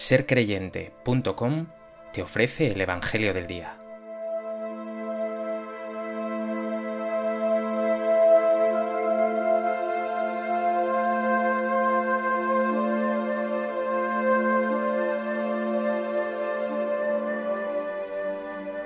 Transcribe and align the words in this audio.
sercreyente.com 0.00 1.66
te 2.14 2.22
ofrece 2.22 2.72
el 2.72 2.80
Evangelio 2.80 3.34
del 3.34 3.46
Día. 3.46 3.76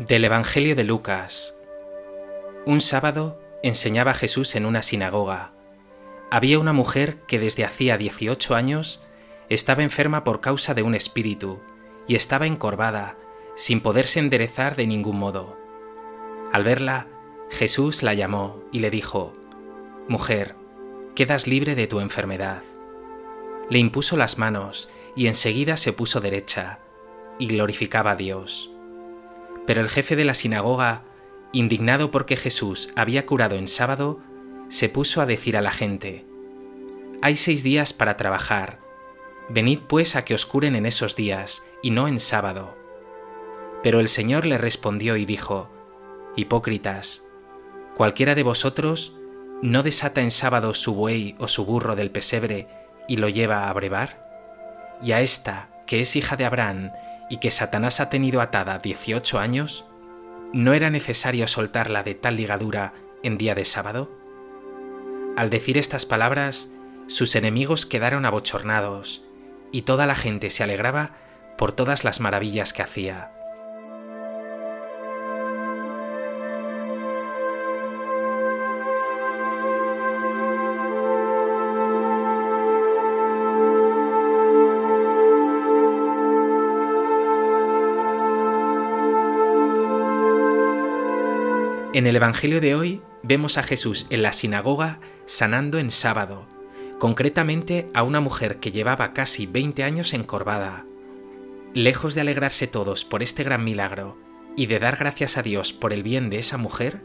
Del 0.00 0.24
Evangelio 0.24 0.74
de 0.74 0.82
Lucas. 0.82 1.54
Un 2.66 2.80
sábado 2.80 3.40
enseñaba 3.62 4.14
Jesús 4.14 4.56
en 4.56 4.66
una 4.66 4.82
sinagoga. 4.82 5.52
Había 6.32 6.58
una 6.58 6.72
mujer 6.72 7.18
que 7.28 7.38
desde 7.38 7.64
hacía 7.64 7.98
18 7.98 8.56
años 8.56 9.03
estaba 9.54 9.82
enferma 9.82 10.24
por 10.24 10.40
causa 10.40 10.74
de 10.74 10.82
un 10.82 10.94
espíritu 10.94 11.60
y 12.06 12.16
estaba 12.16 12.46
encorvada, 12.46 13.16
sin 13.56 13.80
poderse 13.80 14.18
enderezar 14.18 14.76
de 14.76 14.86
ningún 14.86 15.18
modo. 15.18 15.56
Al 16.52 16.64
verla, 16.64 17.08
Jesús 17.50 18.02
la 18.02 18.14
llamó 18.14 18.62
y 18.72 18.80
le 18.80 18.90
dijo, 18.90 19.34
Mujer, 20.08 20.54
quedas 21.14 21.46
libre 21.46 21.74
de 21.74 21.86
tu 21.86 22.00
enfermedad. 22.00 22.62
Le 23.70 23.78
impuso 23.78 24.16
las 24.16 24.38
manos 24.38 24.90
y 25.16 25.28
enseguida 25.28 25.76
se 25.76 25.92
puso 25.92 26.20
derecha 26.20 26.80
y 27.38 27.46
glorificaba 27.46 28.12
a 28.12 28.16
Dios. 28.16 28.70
Pero 29.66 29.80
el 29.80 29.88
jefe 29.88 30.16
de 30.16 30.24
la 30.24 30.34
sinagoga, 30.34 31.04
indignado 31.52 32.10
porque 32.10 32.36
Jesús 32.36 32.90
había 32.96 33.24
curado 33.24 33.56
en 33.56 33.68
sábado, 33.68 34.20
se 34.68 34.88
puso 34.88 35.20
a 35.20 35.26
decir 35.26 35.56
a 35.56 35.62
la 35.62 35.70
gente, 35.70 36.24
Hay 37.22 37.36
seis 37.36 37.62
días 37.62 37.92
para 37.92 38.16
trabajar, 38.16 38.83
Venid 39.48 39.80
pues 39.80 40.16
a 40.16 40.24
que 40.24 40.34
os 40.34 40.46
curen 40.46 40.74
en 40.74 40.86
esos 40.86 41.16
días, 41.16 41.62
y 41.82 41.90
no 41.90 42.08
en 42.08 42.18
sábado. 42.18 42.76
Pero 43.82 44.00
el 44.00 44.08
Señor 44.08 44.46
le 44.46 44.56
respondió 44.56 45.16
y 45.16 45.26
dijo, 45.26 45.70
Hipócritas, 46.36 47.24
cualquiera 47.94 48.34
de 48.34 48.42
vosotros 48.42 49.16
no 49.60 49.82
desata 49.82 50.22
en 50.22 50.30
sábado 50.30 50.72
su 50.72 50.94
buey 50.94 51.34
o 51.38 51.48
su 51.48 51.66
burro 51.66 51.94
del 51.94 52.10
pesebre 52.10 52.68
y 53.06 53.18
lo 53.18 53.28
lleva 53.28 53.68
a 53.68 53.72
brevar? 53.74 54.24
Y 55.02 55.12
a 55.12 55.20
esta, 55.20 55.68
que 55.86 56.00
es 56.00 56.16
hija 56.16 56.36
de 56.36 56.46
Abraham 56.46 56.92
y 57.28 57.36
que 57.36 57.50
Satanás 57.50 58.00
ha 58.00 58.08
tenido 58.08 58.40
atada 58.40 58.78
dieciocho 58.78 59.38
años, 59.38 59.84
¿no 60.54 60.72
era 60.72 60.88
necesario 60.88 61.46
soltarla 61.46 62.02
de 62.02 62.14
tal 62.14 62.36
ligadura 62.36 62.94
en 63.22 63.36
día 63.36 63.54
de 63.54 63.66
sábado? 63.66 64.10
Al 65.36 65.50
decir 65.50 65.76
estas 65.76 66.06
palabras, 66.06 66.70
sus 67.06 67.36
enemigos 67.36 67.84
quedaron 67.84 68.24
abochornados 68.24 69.24
y 69.74 69.82
toda 69.82 70.06
la 70.06 70.14
gente 70.14 70.50
se 70.50 70.62
alegraba 70.62 71.10
por 71.58 71.72
todas 71.72 72.04
las 72.04 72.20
maravillas 72.20 72.72
que 72.72 72.82
hacía. 72.82 73.32
En 91.92 92.06
el 92.06 92.14
Evangelio 92.14 92.60
de 92.60 92.76
hoy 92.76 93.02
vemos 93.24 93.58
a 93.58 93.64
Jesús 93.64 94.06
en 94.10 94.22
la 94.22 94.32
sinagoga 94.32 95.00
sanando 95.26 95.80
en 95.80 95.90
sábado, 95.90 96.53
concretamente 96.98 97.90
a 97.94 98.02
una 98.02 98.20
mujer 98.20 98.58
que 98.60 98.72
llevaba 98.72 99.12
casi 99.12 99.46
20 99.46 99.82
años 99.84 100.14
encorvada. 100.14 100.86
Lejos 101.74 102.14
de 102.14 102.20
alegrarse 102.20 102.66
todos 102.66 103.04
por 103.04 103.22
este 103.22 103.44
gran 103.44 103.64
milagro 103.64 104.16
y 104.56 104.66
de 104.66 104.78
dar 104.78 104.96
gracias 104.96 105.36
a 105.36 105.42
Dios 105.42 105.72
por 105.72 105.92
el 105.92 106.02
bien 106.02 106.30
de 106.30 106.38
esa 106.38 106.56
mujer, 106.56 107.02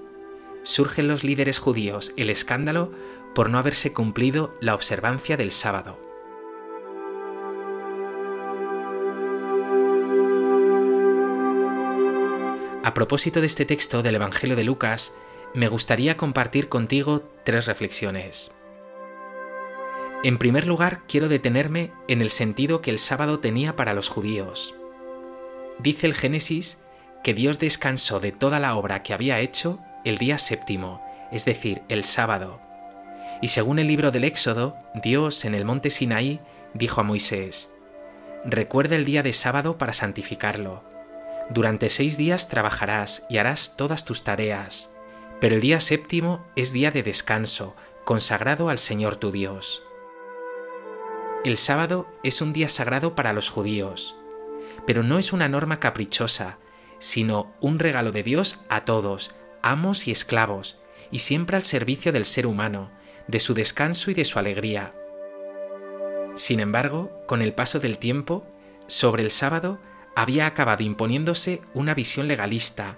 surgen 0.64 1.08
los 1.08 1.24
líderes 1.24 1.60
judíos 1.60 2.14
el 2.18 2.30
escándalo 2.30 2.92
por 3.34 3.50
no 3.50 3.58
haberse 3.58 3.94
cumplido 3.94 4.56
la 4.62 4.76
observancia 4.76 5.38
del 5.38 5.52
sábado. 5.52 6.00
A 12.84 12.94
propósito 12.94 13.42
de 13.42 13.48
este 13.48 13.66
texto 13.66 14.02
del 14.02 14.16
Evangelio 14.16 14.56
de 14.56 14.64
Lucas, 14.64 15.14
me 15.54 15.68
gustaría 15.68 16.16
compartir 16.16 16.70
contigo 16.70 17.24
tres 17.44 17.66
reflexiones. 17.66 18.52
En 20.22 20.38
primer 20.38 20.68
lugar, 20.68 21.04
quiero 21.08 21.30
detenerme 21.30 21.94
en 22.10 22.22
el 22.22 22.30
sentido 22.30 22.82
que 22.82 22.92
el 22.92 23.00
sábado 23.00 23.40
tenía 23.40 23.78
para 23.78 23.94
los 23.94 24.10
judíos. 24.10 24.76
Dice 25.80 26.08
el 26.08 26.14
Génesis 26.14 26.80
que 27.24 27.34
Dios 27.34 27.58
descansó 27.58 28.20
de 28.20 28.34
toda 28.34 28.60
la 28.60 28.76
obra 28.76 29.02
que 29.02 29.14
había 29.14 29.40
hecho 29.40 29.80
el 30.04 30.18
día 30.18 30.38
séptimo, 30.38 31.02
es 31.32 31.46
decir, 31.46 31.84
el 31.88 32.04
sábado. 32.04 32.60
Y 33.42 33.48
según 33.48 33.80
el 33.80 33.88
libro 33.88 34.12
del 34.12 34.26
Éxodo, 34.26 34.76
Dios 34.94 35.46
en 35.46 35.56
el 35.56 35.64
monte 35.64 35.90
Sinaí 35.90 36.42
dijo 36.74 37.00
a 37.00 37.06
Moisés, 37.06 37.70
Recuerda 38.44 38.98
el 38.98 39.06
día 39.06 39.24
de 39.24 39.32
sábado 39.32 39.78
para 39.78 39.94
santificarlo. 39.94 40.84
Durante 41.50 41.90
seis 41.90 42.18
días 42.18 42.50
trabajarás 42.50 43.26
y 43.30 43.38
harás 43.38 43.78
todas 43.78 44.04
tus 44.04 44.26
tareas, 44.26 44.90
pero 45.40 45.56
el 45.56 45.62
día 45.62 45.80
séptimo 45.80 46.46
es 46.58 46.74
día 46.74 46.92
de 46.92 47.04
descanso, 47.04 47.76
consagrado 48.04 48.68
al 48.68 48.78
Señor 48.78 49.16
tu 49.16 49.32
Dios. 49.32 49.84
El 51.46 51.56
sábado 51.56 52.06
es 52.22 52.42
un 52.42 52.52
día 52.52 52.68
sagrado 52.68 53.16
para 53.16 53.32
los 53.32 53.50
judíos, 53.50 54.18
pero 54.86 55.04
no 55.04 55.18
es 55.18 55.32
una 55.32 55.48
norma 55.48 55.80
caprichosa, 55.80 56.58
sino 57.00 57.54
un 57.62 57.80
regalo 57.80 58.12
de 58.12 58.24
Dios 58.24 58.60
a 58.68 58.84
todos, 58.84 59.34
amos 59.62 60.06
y 60.10 60.12
esclavos, 60.12 60.82
y 61.12 61.20
siempre 61.20 61.56
al 61.56 61.64
servicio 61.64 62.12
del 62.12 62.26
ser 62.26 62.46
humano, 62.46 62.92
de 63.28 63.40
su 63.40 63.54
descanso 63.54 64.12
y 64.12 64.16
de 64.16 64.26
su 64.26 64.38
alegría. 64.38 64.94
Sin 66.36 66.60
embargo, 66.60 67.10
con 67.26 67.42
el 67.42 67.54
paso 67.54 67.80
del 67.80 68.00
tiempo, 68.00 68.46
sobre 68.88 69.24
el 69.24 69.32
sábado 69.32 69.80
había 70.18 70.46
acabado 70.46 70.84
imponiéndose 70.84 71.62
una 71.74 71.94
visión 71.94 72.28
legalista, 72.28 72.98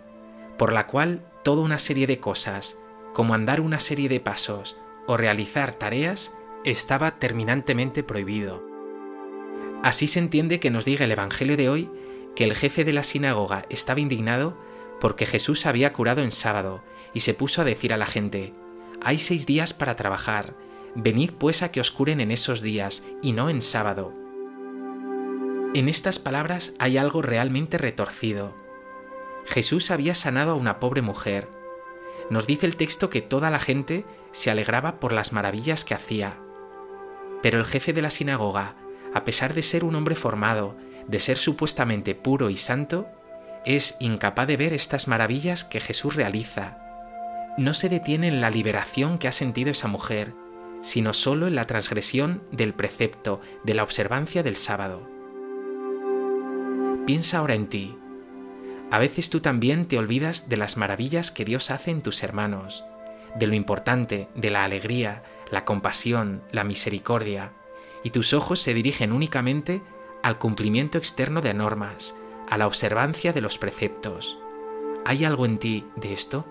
por 0.58 0.73
la 0.73 0.88
cual 0.88 1.23
toda 1.44 1.62
una 1.62 1.78
serie 1.78 2.08
de 2.08 2.19
cosas, 2.19 2.79
como 3.13 3.35
andar 3.35 3.62
una 3.62 3.79
serie 3.79 4.09
de 4.09 4.19
pasos 4.19 4.78
o 5.06 5.16
realizar 5.16 5.75
tareas, 5.75 6.34
estaba 6.63 7.19
terminantemente 7.19 8.03
prohibido. 8.03 8.63
Así 9.83 10.07
se 10.07 10.19
entiende 10.19 10.59
que 10.59 10.69
nos 10.69 10.85
diga 10.85 11.05
el 11.05 11.11
Evangelio 11.11 11.57
de 11.57 11.69
hoy 11.69 11.89
que 12.35 12.44
el 12.44 12.55
jefe 12.55 12.85
de 12.85 12.94
la 12.94 13.03
sinagoga 13.03 13.66
estaba 13.69 13.99
indignado 13.99 14.57
porque 14.99 15.25
Jesús 15.25 15.66
había 15.66 15.91
curado 15.91 16.22
en 16.22 16.31
sábado 16.31 16.83
y 17.13 17.22
se 17.22 17.33
puso 17.33 17.61
a 17.61 17.66
decir 17.66 17.94
a 17.94 17.97
la 17.97 18.05
gente, 18.05 18.53
hay 19.01 19.17
seis 19.17 19.45
días 19.45 19.73
para 19.73 19.95
trabajar, 19.95 20.55
venid 20.95 21.31
pues 21.31 21.63
a 21.63 21.72
que 21.72 21.79
os 21.79 21.91
curen 21.91 22.22
en 22.22 22.31
esos 22.31 22.61
días 22.61 23.03
y 23.22 23.33
no 23.33 23.49
en 23.49 23.61
sábado. 23.61 24.13
En 25.73 25.89
estas 25.89 26.19
palabras 26.19 26.73
hay 26.78 26.97
algo 26.97 27.22
realmente 27.22 27.78
retorcido. 27.78 28.55
Jesús 29.45 29.89
había 29.89 30.13
sanado 30.13 30.51
a 30.51 30.55
una 30.55 30.79
pobre 30.79 31.01
mujer. 31.01 31.49
Nos 32.29 32.45
dice 32.45 32.67
el 32.67 32.75
texto 32.75 33.09
que 33.09 33.22
toda 33.22 33.49
la 33.49 33.59
gente 33.59 34.05
se 34.31 34.51
alegraba 34.51 34.99
por 34.99 35.11
las 35.11 35.33
maravillas 35.33 35.83
que 35.83 35.95
hacía. 35.95 36.39
Pero 37.41 37.59
el 37.59 37.66
jefe 37.66 37.94
de 37.94 38.02
la 38.02 38.09
sinagoga, 38.09 38.75
a 39.13 39.24
pesar 39.24 39.53
de 39.53 39.63
ser 39.63 39.84
un 39.84 39.96
hombre 39.96 40.16
formado, 40.16 40.75
de 41.07 41.19
ser 41.19 41.38
supuestamente 41.38 42.16
puro 42.16 42.50
y 42.50 42.57
santo, 42.57 43.07
es 43.66 43.96
incapaz 44.00 44.47
de 44.47 44.57
ver 44.57 44.74
estas 44.74 45.07
maravillas 45.07 45.63
que 45.63 45.79
Jesús 45.79 46.16
realiza. 46.16 46.78
No 47.57 47.74
se 47.74 47.90
detiene 47.90 48.28
en 48.28 48.41
la 48.41 48.50
liberación 48.50 49.18
que 49.18 49.28
ha 49.28 49.31
sentido 49.31 49.72
esa 49.72 49.88
mujer, 49.88 50.34
sino 50.82 51.14
solo 51.14 51.47
en 51.47 51.55
la 51.55 51.67
transgresión 51.67 52.43
del 52.52 52.73
precepto 52.73 53.41
de 53.64 53.73
la 53.73 53.84
observancia 53.84 54.41
del 54.41 54.55
sábado. 54.55 55.08
Piensa 57.05 57.40
ahora 57.40 57.55
en 57.55 57.67
ti. 57.67 57.97
A 58.90 58.99
veces 58.99 59.29
tú 59.29 59.41
también 59.41 59.88
te 59.88 59.97
olvidas 59.97 60.49
de 60.49 60.58
las 60.58 60.78
maravillas 60.78 61.32
que 61.32 61.46
Dios 61.46 61.72
hace 61.72 61.91
en 61.91 62.02
tus 62.02 62.23
hermanos, 62.23 62.84
de 63.35 63.47
lo 63.47 63.55
importante, 63.55 64.28
de 64.35 64.49
la 64.49 64.64
alegría, 64.64 65.23
la 65.52 65.66
compasión, 65.66 66.42
la 66.52 66.64
misericordia, 66.64 67.53
y 68.03 68.09
tus 68.09 68.34
ojos 68.34 68.59
se 68.59 68.74
dirigen 68.74 69.12
únicamente 69.12 69.82
al 70.24 70.40
cumplimiento 70.40 70.98
externo 70.98 71.42
de 71.42 71.53
normas, 71.53 72.16
a 72.50 72.58
la 72.58 72.68
observancia 72.68 73.34
de 73.34 73.42
los 73.42 73.58
preceptos. 73.58 74.40
¿Hay 75.06 75.26
algo 75.26 75.46
en 75.46 75.58
ti 75.58 75.86
de 75.96 76.14
esto? 76.14 76.46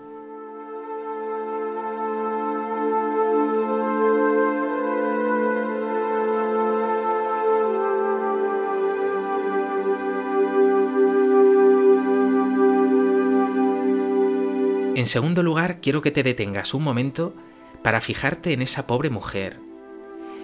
En 14.93 15.07
segundo 15.07 15.41
lugar, 15.41 15.81
quiero 15.81 16.01
que 16.01 16.11
te 16.11 16.21
detengas 16.21 16.75
un 16.75 16.83
momento 16.83 17.33
para 17.83 18.01
fijarte 18.01 18.53
en 18.53 18.61
esa 18.61 18.87
pobre 18.87 19.09
mujer. 19.09 19.59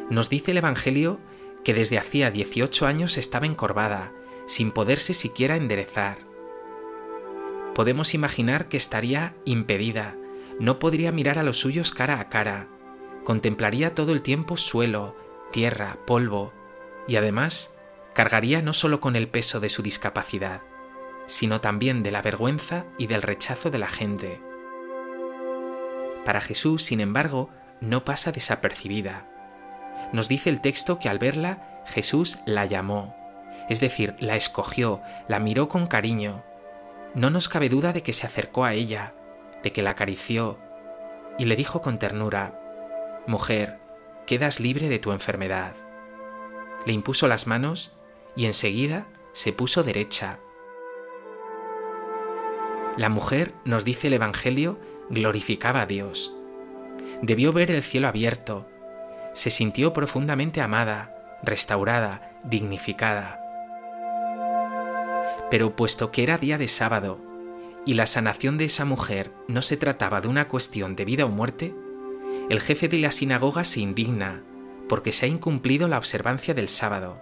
Nos 0.09 0.29
dice 0.29 0.51
el 0.51 0.57
Evangelio 0.57 1.19
que 1.63 1.73
desde 1.73 1.97
hacía 1.97 2.31
18 2.31 2.87
años 2.87 3.17
estaba 3.17 3.45
encorvada, 3.45 4.13
sin 4.45 4.71
poderse 4.71 5.13
siquiera 5.13 5.55
enderezar. 5.55 6.19
Podemos 7.75 8.13
imaginar 8.13 8.69
que 8.69 8.77
estaría 8.77 9.35
impedida, 9.45 10.15
no 10.59 10.79
podría 10.79 11.11
mirar 11.11 11.37
a 11.37 11.43
los 11.43 11.57
suyos 11.57 11.91
cara 11.91 12.19
a 12.19 12.29
cara, 12.29 12.67
contemplaría 13.23 13.93
todo 13.93 14.13
el 14.13 14.21
tiempo 14.21 14.57
suelo, 14.57 15.15
tierra, 15.51 15.97
polvo, 16.07 16.53
y 17.07 17.17
además 17.17 17.71
cargaría 18.13 18.61
no 18.61 18.73
solo 18.73 18.99
con 18.99 19.15
el 19.15 19.27
peso 19.27 19.59
de 19.59 19.69
su 19.69 19.83
discapacidad, 19.83 20.61
sino 21.27 21.61
también 21.61 22.01
de 22.01 22.11
la 22.11 22.21
vergüenza 22.21 22.85
y 22.97 23.07
del 23.07 23.21
rechazo 23.21 23.69
de 23.69 23.77
la 23.77 23.89
gente. 23.89 24.41
Para 26.27 26.41
Jesús, 26.41 26.83
sin 26.83 26.99
embargo, 26.99 27.49
no 27.79 28.03
pasa 28.03 28.33
desapercibida. 28.33 29.29
Nos 30.11 30.27
dice 30.27 30.49
el 30.49 30.59
texto 30.59 30.99
que 30.99 31.07
al 31.07 31.19
verla, 31.19 31.81
Jesús 31.85 32.39
la 32.45 32.65
llamó, 32.65 33.15
es 33.69 33.79
decir, 33.79 34.13
la 34.19 34.35
escogió, 34.35 35.01
la 35.29 35.39
miró 35.39 35.69
con 35.69 35.87
cariño. 35.87 36.43
No 37.15 37.29
nos 37.29 37.47
cabe 37.47 37.69
duda 37.69 37.93
de 37.93 38.03
que 38.03 38.11
se 38.11 38.27
acercó 38.27 38.65
a 38.65 38.73
ella, 38.73 39.13
de 39.63 39.71
que 39.71 39.81
la 39.81 39.91
acarició, 39.91 40.59
y 41.39 41.45
le 41.45 41.55
dijo 41.55 41.81
con 41.81 41.97
ternura, 41.97 42.59
Mujer, 43.25 43.79
quedas 44.25 44.59
libre 44.59 44.89
de 44.89 44.99
tu 44.99 45.13
enfermedad. 45.13 45.75
Le 46.85 46.91
impuso 46.91 47.29
las 47.29 47.47
manos 47.47 47.93
y 48.35 48.47
enseguida 48.47 49.07
se 49.31 49.53
puso 49.53 49.81
derecha. 49.81 50.39
La 52.97 53.07
mujer, 53.07 53.53
nos 53.63 53.85
dice 53.85 54.07
el 54.07 54.13
Evangelio, 54.13 54.77
glorificaba 55.09 55.81
a 55.81 55.85
Dios. 55.85 56.33
Debió 57.21 57.53
ver 57.53 57.71
el 57.71 57.83
cielo 57.83 58.07
abierto, 58.07 58.67
se 59.33 59.49
sintió 59.49 59.93
profundamente 59.93 60.61
amada, 60.61 61.39
restaurada, 61.43 62.31
dignificada. 62.43 63.39
Pero 65.49 65.75
puesto 65.75 66.11
que 66.11 66.23
era 66.23 66.37
día 66.37 66.57
de 66.57 66.67
sábado 66.67 67.19
y 67.85 67.93
la 67.93 68.05
sanación 68.05 68.57
de 68.57 68.65
esa 68.65 68.83
mujer 68.83 69.31
no 69.47 69.61
se 69.61 69.77
trataba 69.77 70.21
de 70.21 70.27
una 70.27 70.47
cuestión 70.47 70.95
de 70.95 71.05
vida 71.05 71.25
o 71.25 71.29
muerte, 71.29 71.73
el 72.49 72.59
jefe 72.59 72.87
de 72.87 72.97
la 72.97 73.11
sinagoga 73.11 73.63
se 73.63 73.79
indigna 73.79 74.43
porque 74.89 75.11
se 75.11 75.25
ha 75.25 75.29
incumplido 75.29 75.87
la 75.87 75.97
observancia 75.97 76.53
del 76.53 76.69
sábado. 76.69 77.21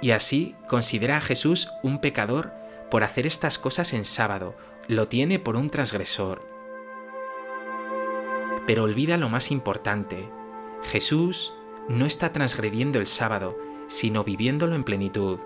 Y 0.00 0.10
así 0.10 0.54
considera 0.68 1.16
a 1.16 1.20
Jesús 1.20 1.70
un 1.82 2.00
pecador 2.00 2.52
por 2.90 3.02
hacer 3.02 3.26
estas 3.26 3.58
cosas 3.58 3.92
en 3.92 4.04
sábado, 4.04 4.56
lo 4.88 5.08
tiene 5.08 5.38
por 5.38 5.56
un 5.56 5.70
transgresor. 5.70 6.55
Pero 8.66 8.82
olvida 8.82 9.16
lo 9.16 9.28
más 9.28 9.50
importante, 9.50 10.28
Jesús 10.82 11.54
no 11.88 12.04
está 12.06 12.32
transgrediendo 12.32 12.98
el 12.98 13.06
sábado, 13.06 13.56
sino 13.86 14.24
viviéndolo 14.24 14.74
en 14.74 14.84
plenitud. 14.84 15.38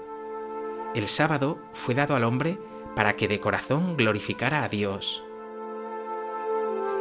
El 0.94 1.06
sábado 1.06 1.58
fue 1.72 1.94
dado 1.94 2.16
al 2.16 2.24
hombre 2.24 2.58
para 2.96 3.14
que 3.14 3.28
de 3.28 3.40
corazón 3.40 3.96
glorificara 3.96 4.64
a 4.64 4.68
Dios. 4.68 5.22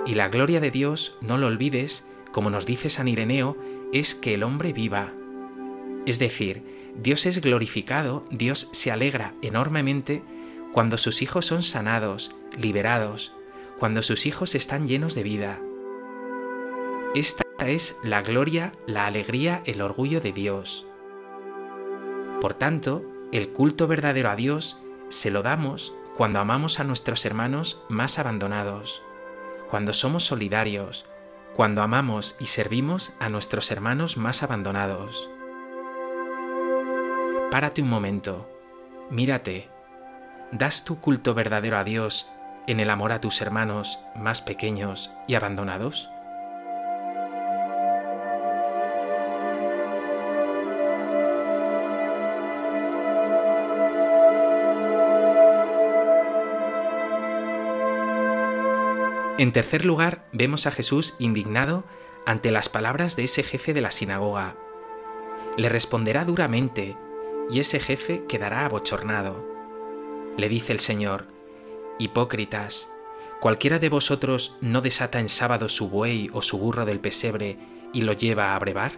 Y 0.06 0.16
la 0.16 0.30
gloria 0.30 0.60
de 0.60 0.72
Dios, 0.72 1.18
no 1.22 1.38
lo 1.38 1.48
olvides, 1.48 2.06
como 2.32 2.50
nos 2.50 2.66
dice 2.66 2.90
San 2.90 3.08
Ireneo, 3.08 3.58
es 3.92 4.16
que 4.16 4.34
el 4.34 4.44
hombre 4.44 4.74
viva. 4.74 5.14
Es 6.06 6.20
decir, 6.20 6.64
Dios 6.96 7.26
es 7.26 7.42
glorificado, 7.42 8.24
Dios 8.30 8.70
se 8.72 8.92
alegra 8.92 9.34
enormemente 9.42 10.24
cuando 10.72 10.98
sus 10.98 11.22
hijos 11.22 11.46
son 11.46 11.64
sanados, 11.64 12.36
liberados, 12.58 13.34
cuando 13.80 14.02
sus 14.02 14.26
hijos 14.26 14.56
están 14.56 14.88
llenos 14.88 15.16
de 15.16 15.24
vida. 15.24 15.62
Esta 17.16 17.44
es 17.66 17.98
la 18.04 18.22
gloria, 18.22 18.72
la 18.86 19.08
alegría, 19.08 19.64
el 19.66 19.82
orgullo 19.82 20.22
de 20.22 20.32
Dios. 20.32 20.86
Por 22.40 22.54
tanto, 22.54 23.04
el 23.32 23.50
culto 23.50 23.88
verdadero 23.88 24.30
a 24.30 24.36
Dios 24.36 24.80
se 25.10 25.32
lo 25.32 25.42
damos 25.42 25.96
cuando 26.16 26.40
amamos 26.40 26.80
a 26.80 26.84
nuestros 26.84 27.26
hermanos 27.26 27.84
más 27.90 28.20
abandonados, 28.20 29.02
cuando 29.72 29.94
somos 29.94 30.24
solidarios, 30.24 31.08
cuando 31.56 31.82
amamos 31.82 32.36
y 32.40 32.46
servimos 32.46 33.14
a 33.20 33.28
nuestros 33.28 33.72
hermanos 33.72 34.16
más 34.16 34.44
abandonados. 34.44 35.32
Párate 37.50 37.82
un 37.82 37.90
momento, 37.90 38.48
mírate, 39.10 39.68
¿das 40.52 40.86
tu 40.86 41.00
culto 41.00 41.34
verdadero 41.34 41.80
a 41.80 41.84
Dios 41.84 42.30
en 42.68 42.80
el 42.80 42.92
amor 42.92 43.14
a 43.14 43.20
tus 43.20 43.42
hermanos 43.42 43.98
más 44.16 44.44
pequeños 44.44 45.12
y 45.28 45.34
abandonados? 45.34 46.08
En 59.40 59.54
tercer 59.54 59.86
lugar, 59.86 60.28
vemos 60.34 60.68
a 60.68 60.72
Jesús 60.72 61.16
indignado 61.18 61.86
ante 62.26 62.52
las 62.52 62.68
palabras 62.68 63.16
de 63.16 63.24
ese 63.24 63.42
jefe 63.42 63.74
de 63.74 63.80
la 63.80 63.90
sinagoga. 63.90 64.58
Le 65.56 65.70
responderá 65.70 66.26
duramente 66.26 66.98
y 67.50 67.62
ese 67.62 67.80
jefe 67.80 68.26
quedará 68.28 68.66
abochornado. 68.66 69.48
Le 70.36 70.50
dice 70.50 70.74
el 70.74 70.82
Señor, 70.82 71.28
Hipócritas, 72.00 72.92
¿cualquiera 73.40 73.80
de 73.80 73.88
vosotros 73.88 74.58
no 74.60 74.82
desata 74.82 75.22
en 75.22 75.30
sábado 75.30 75.70
su 75.70 75.88
buey 75.88 76.30
o 76.34 76.42
su 76.42 76.58
burro 76.58 76.86
del 76.86 77.00
pesebre 77.00 77.58
y 77.94 78.02
lo 78.02 78.12
lleva 78.12 78.54
a 78.54 78.60
brevar? 78.60 78.92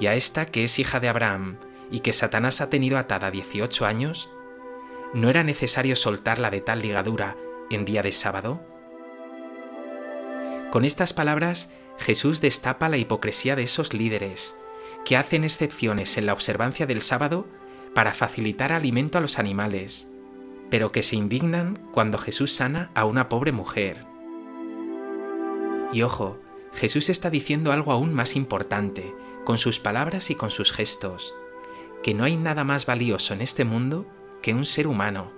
Y 0.00 0.08
a 0.08 0.16
esta 0.16 0.46
que 0.46 0.64
es 0.64 0.80
hija 0.80 0.98
de 0.98 1.08
Abraham 1.08 1.58
y 1.88 2.00
que 2.00 2.12
Satanás 2.12 2.60
ha 2.60 2.68
tenido 2.68 2.98
atada 2.98 3.30
18 3.30 3.86
años, 3.86 4.28
¿no 5.14 5.30
era 5.30 5.44
necesario 5.44 5.94
soltarla 5.94 6.50
de 6.50 6.62
tal 6.62 6.82
ligadura 6.82 7.36
en 7.70 7.84
día 7.84 8.02
de 8.02 8.10
sábado? 8.10 8.75
Con 10.70 10.84
estas 10.84 11.12
palabras, 11.12 11.70
Jesús 11.98 12.40
destapa 12.40 12.88
la 12.88 12.96
hipocresía 12.96 13.56
de 13.56 13.62
esos 13.62 13.94
líderes, 13.94 14.54
que 15.04 15.16
hacen 15.16 15.44
excepciones 15.44 16.18
en 16.18 16.26
la 16.26 16.32
observancia 16.32 16.86
del 16.86 17.00
sábado 17.00 17.46
para 17.94 18.12
facilitar 18.12 18.72
alimento 18.72 19.18
a 19.18 19.20
los 19.20 19.38
animales, 19.38 20.08
pero 20.68 20.92
que 20.92 21.02
se 21.02 21.16
indignan 21.16 21.78
cuando 21.92 22.18
Jesús 22.18 22.52
sana 22.52 22.90
a 22.94 23.04
una 23.04 23.28
pobre 23.28 23.52
mujer. 23.52 24.04
Y 25.92 26.02
ojo, 26.02 26.38
Jesús 26.74 27.08
está 27.08 27.30
diciendo 27.30 27.72
algo 27.72 27.92
aún 27.92 28.12
más 28.12 28.36
importante, 28.36 29.14
con 29.44 29.58
sus 29.58 29.78
palabras 29.78 30.30
y 30.30 30.34
con 30.34 30.50
sus 30.50 30.72
gestos, 30.72 31.34
que 32.02 32.12
no 32.12 32.24
hay 32.24 32.36
nada 32.36 32.64
más 32.64 32.84
valioso 32.84 33.32
en 33.32 33.40
este 33.40 33.64
mundo 33.64 34.06
que 34.42 34.52
un 34.52 34.66
ser 34.66 34.88
humano, 34.88 35.32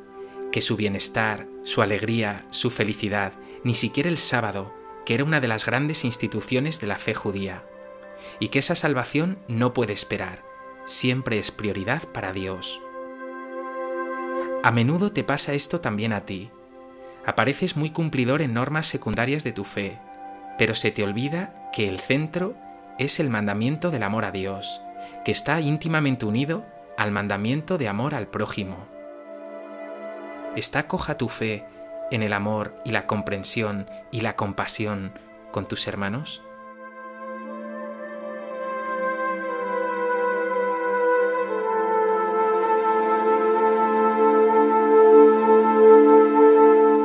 que 0.50 0.62
su 0.62 0.76
bienestar, 0.76 1.46
su 1.62 1.82
alegría, 1.82 2.46
su 2.50 2.70
felicidad, 2.70 3.34
ni 3.64 3.74
siquiera 3.74 4.08
el 4.08 4.18
sábado, 4.18 4.72
que 5.08 5.14
era 5.14 5.24
una 5.24 5.40
de 5.40 5.48
las 5.48 5.64
grandes 5.64 6.04
instituciones 6.04 6.82
de 6.82 6.86
la 6.86 6.98
fe 6.98 7.14
judía, 7.14 7.64
y 8.40 8.48
que 8.48 8.58
esa 8.58 8.74
salvación 8.74 9.38
no 9.48 9.72
puede 9.72 9.94
esperar, 9.94 10.44
siempre 10.84 11.38
es 11.38 11.50
prioridad 11.50 12.02
para 12.08 12.34
Dios. 12.34 12.78
A 14.62 14.70
menudo 14.70 15.10
te 15.10 15.24
pasa 15.24 15.54
esto 15.54 15.80
también 15.80 16.12
a 16.12 16.26
ti. 16.26 16.50
Apareces 17.24 17.74
muy 17.74 17.88
cumplidor 17.88 18.42
en 18.42 18.52
normas 18.52 18.86
secundarias 18.86 19.44
de 19.44 19.52
tu 19.52 19.64
fe, 19.64 19.98
pero 20.58 20.74
se 20.74 20.90
te 20.90 21.02
olvida 21.02 21.70
que 21.72 21.88
el 21.88 22.00
centro 22.00 22.54
es 22.98 23.18
el 23.18 23.30
mandamiento 23.30 23.90
del 23.90 24.02
amor 24.02 24.26
a 24.26 24.30
Dios, 24.30 24.82
que 25.24 25.32
está 25.32 25.58
íntimamente 25.62 26.26
unido 26.26 26.66
al 26.98 27.12
mandamiento 27.12 27.78
de 27.78 27.88
amor 27.88 28.14
al 28.14 28.28
prójimo. 28.28 28.86
¿Está 30.54 30.86
coja 30.86 31.16
tu 31.16 31.30
fe 31.30 31.64
en 32.10 32.22
el 32.22 32.32
amor 32.32 32.74
y 32.84 32.92
la 32.92 33.06
comprensión 33.06 33.86
y 34.10 34.20
la 34.22 34.36
compasión 34.36 35.12
con 35.52 35.68
tus 35.68 35.86
hermanos? 35.88 36.42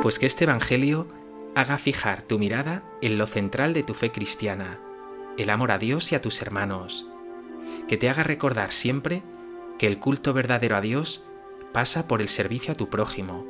Pues 0.02 0.18
que 0.18 0.26
este 0.26 0.44
Evangelio 0.44 1.08
haga 1.54 1.78
fijar 1.78 2.22
tu 2.22 2.38
mirada 2.38 2.82
en 3.00 3.16
lo 3.16 3.26
central 3.26 3.72
de 3.72 3.82
tu 3.82 3.94
fe 3.94 4.12
cristiana, 4.12 4.78
el 5.38 5.48
amor 5.48 5.70
a 5.70 5.78
Dios 5.78 6.12
y 6.12 6.14
a 6.14 6.20
tus 6.20 6.42
hermanos, 6.42 7.06
que 7.88 7.96
te 7.96 8.10
haga 8.10 8.22
recordar 8.22 8.70
siempre 8.70 9.22
que 9.78 9.86
el 9.86 9.98
culto 9.98 10.32
verdadero 10.32 10.76
a 10.76 10.80
Dios 10.80 11.24
pasa 11.72 12.06
por 12.06 12.20
el 12.20 12.28
servicio 12.28 12.72
a 12.72 12.76
tu 12.76 12.90
prójimo, 12.90 13.46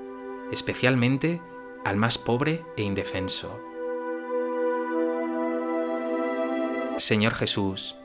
especialmente 0.50 1.40
al 1.84 1.96
más 1.96 2.18
pobre 2.18 2.62
e 2.76 2.82
indefenso. 2.82 3.60
Señor 6.96 7.34
Jesús, 7.34 7.96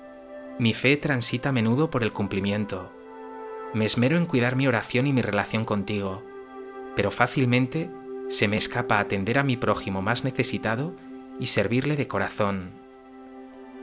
mi 0.58 0.74
fe 0.74 0.98
transita 0.98 1.50
a 1.50 1.52
menudo 1.52 1.90
por 1.90 2.04
el 2.04 2.12
cumplimiento. 2.12 2.92
Me 3.74 3.86
esmero 3.86 4.18
en 4.18 4.26
cuidar 4.26 4.56
mi 4.56 4.68
oración 4.68 5.08
y 5.08 5.14
mi 5.14 5.22
relación 5.22 5.64
contigo, 5.64 6.24
pero 6.96 7.12
fácilmente 7.12 7.90
se 8.30 8.48
me 8.48 8.58
escapa 8.58 9.00
atender 9.00 9.40
a 9.40 9.44
mi 9.44 9.58
prójimo 9.58 10.02
más 10.02 10.24
necesitado 10.24 10.94
y 11.40 11.46
servirle 11.46 11.96
de 11.96 12.08
corazón. 12.08 12.72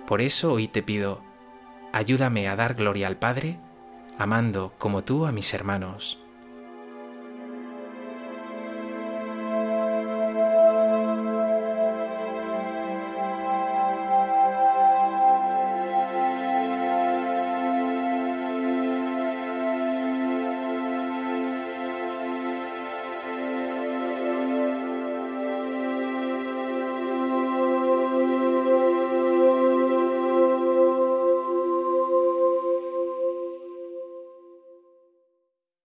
Por 0.07 0.21
eso 0.21 0.53
hoy 0.53 0.69
te 0.69 0.83
pido, 0.83 1.23
ayúdame 1.93 2.49
a 2.49 2.57
dar 2.57 2.75
gloria 2.75 3.07
al 3.07 3.17
Padre, 3.17 3.59
amando 4.19 4.75
como 4.77 5.03
tú 5.03 5.25
a 5.25 5.33
mis 5.33 5.55
hermanos. 5.55 6.21